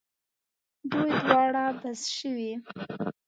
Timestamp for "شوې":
2.17-2.53